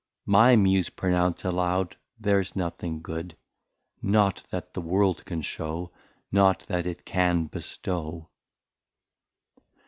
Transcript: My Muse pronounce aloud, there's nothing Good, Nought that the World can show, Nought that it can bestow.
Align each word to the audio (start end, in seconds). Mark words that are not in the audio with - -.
My 0.25 0.55
Muse 0.55 0.89
pronounce 0.89 1.43
aloud, 1.45 1.95
there's 2.19 2.55
nothing 2.55 3.03
Good, 3.03 3.37
Nought 4.01 4.41
that 4.49 4.73
the 4.73 4.81
World 4.81 5.23
can 5.25 5.43
show, 5.43 5.91
Nought 6.31 6.61
that 6.61 6.87
it 6.87 7.05
can 7.05 7.45
bestow. 7.45 8.27